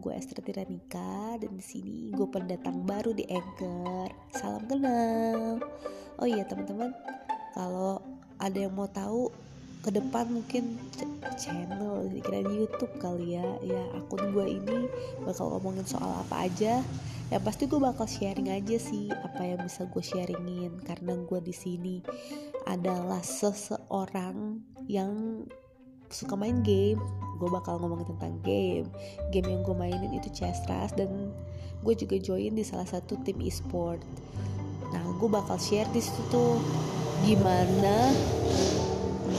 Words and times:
gue 0.00 0.16
Esther 0.16 0.40
Tiranika 0.40 1.36
dan 1.36 1.52
di 1.54 1.62
sini 1.62 2.08
gue 2.10 2.24
pendatang 2.24 2.88
baru 2.88 3.12
di 3.12 3.28
Anchor. 3.28 4.08
Salam 4.32 4.64
kenal. 4.64 5.60
Oh 6.16 6.26
iya 6.26 6.42
teman-teman, 6.48 6.96
kalau 7.52 8.00
ada 8.40 8.56
yang 8.56 8.72
mau 8.72 8.88
tahu 8.88 9.28
ke 9.84 9.92
depan 9.92 10.24
mungkin 10.28 10.76
channel 11.36 12.08
kira 12.20 12.44
di 12.44 12.64
YouTube 12.64 12.92
kali 13.00 13.36
ya 13.38 13.46
ya 13.64 13.80
akun 13.96 14.34
gue 14.34 14.60
ini 14.60 14.78
bakal 15.24 15.56
ngomongin 15.56 15.88
soal 15.88 16.20
apa 16.20 16.48
aja 16.52 16.84
ya 17.32 17.38
pasti 17.40 17.64
gue 17.64 17.80
bakal 17.80 18.04
sharing 18.04 18.52
aja 18.52 18.76
sih 18.76 19.08
apa 19.08 19.40
yang 19.40 19.64
bisa 19.64 19.88
gue 19.88 20.04
sharingin 20.04 20.76
karena 20.84 21.16
gue 21.16 21.40
di 21.40 21.54
sini 21.56 21.96
adalah 22.68 23.24
seseorang 23.24 24.60
yang 24.84 25.44
suka 26.12 26.36
main 26.36 26.60
game 26.60 27.00
gue 27.40 27.48
bakal 27.48 27.80
ngomongin 27.80 28.12
tentang 28.12 28.36
game. 28.44 28.86
Game 29.32 29.48
yang 29.48 29.64
gue 29.64 29.72
mainin 29.72 30.12
itu 30.12 30.28
chess 30.30 30.60
rush 30.68 30.92
dan 30.94 31.32
gue 31.80 31.94
juga 31.96 32.20
join 32.20 32.52
di 32.52 32.60
salah 32.60 32.84
satu 32.84 33.16
tim 33.24 33.40
e-sport. 33.40 34.04
Nah 34.92 35.04
gue 35.16 35.28
bakal 35.32 35.56
share 35.56 35.88
di 35.96 36.04
situ 36.04 36.20
tuh 36.28 36.60
gimana 37.24 38.12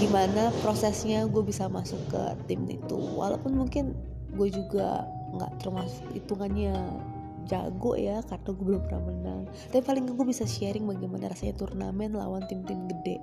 gimana 0.02 0.50
prosesnya 0.66 1.30
gue 1.30 1.44
bisa 1.46 1.70
masuk 1.70 2.02
ke 2.10 2.22
tim 2.50 2.66
itu. 2.66 2.98
Walaupun 2.98 3.54
mungkin 3.54 3.94
gue 4.34 4.50
juga 4.50 5.06
nggak 5.38 5.62
termasuk 5.62 6.02
hitungannya 6.18 6.74
jago 7.50 7.98
ya 7.98 8.22
karena 8.26 8.50
gue 8.50 8.66
belum 8.66 8.82
pernah 8.90 9.04
menang. 9.06 9.42
Tapi 9.70 9.82
paling 9.86 10.10
gue 10.10 10.26
bisa 10.26 10.48
sharing 10.50 10.90
bagaimana 10.90 11.30
rasanya 11.30 11.58
turnamen 11.62 12.18
lawan 12.18 12.42
tim-tim 12.50 12.90
gede. 12.90 13.22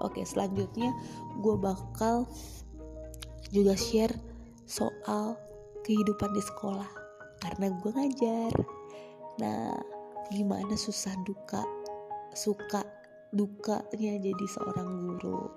Oke 0.00 0.24
selanjutnya 0.24 0.92
gue 1.40 1.56
bakal 1.60 2.28
juga 3.50 3.74
share 3.74 4.14
soal 4.66 5.34
kehidupan 5.82 6.30
di 6.34 6.42
sekolah 6.42 6.90
karena 7.42 7.66
gue 7.82 7.90
ngajar 7.90 8.52
nah 9.38 9.74
gimana 10.30 10.74
susah 10.78 11.14
duka 11.26 11.66
suka 12.34 12.86
dukanya 13.34 14.18
jadi 14.18 14.44
seorang 14.46 14.88
guru 15.06 15.50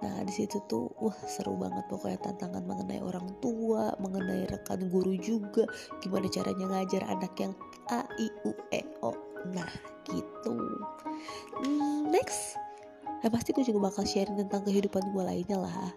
Nah 0.00 0.24
di 0.24 0.32
situ 0.32 0.56
tuh 0.64 0.88
wah 0.96 1.16
seru 1.28 1.60
banget 1.60 1.84
pokoknya 1.92 2.16
tantangan 2.24 2.64
mengenai 2.64 3.04
orang 3.04 3.36
tua, 3.44 3.92
mengenai 4.00 4.48
rekan 4.48 4.88
guru 4.88 5.12
juga, 5.20 5.68
gimana 6.00 6.24
caranya 6.32 6.66
ngajar 6.72 7.04
anak 7.04 7.36
yang 7.36 7.52
a 7.92 8.00
i 8.16 8.32
u 8.48 8.52
e 8.72 8.80
o. 9.04 9.12
Nah 9.52 9.68
gitu. 10.08 10.56
Hmm, 11.60 12.08
next, 12.08 12.56
ya 13.20 13.28
pasti 13.28 13.52
gue 13.52 13.64
juga 13.64 13.92
bakal 13.92 14.08
sharing 14.08 14.40
tentang 14.40 14.64
kehidupan 14.64 15.04
gue 15.12 15.20
lainnya 15.20 15.60
lah. 15.60 15.92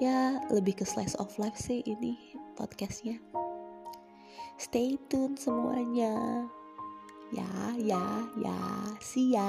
Ya 0.00 0.42
lebih 0.50 0.82
ke 0.82 0.84
slice 0.84 1.14
of 1.16 1.34
life 1.38 1.56
sih 1.56 1.84
ini 1.86 2.34
podcastnya. 2.58 3.18
Stay 4.60 5.00
tune 5.10 5.34
semuanya. 5.34 6.46
Ya, 7.32 7.72
ya, 7.80 8.04
ya. 8.36 8.58
See 9.00 9.32
ya. 9.32 9.48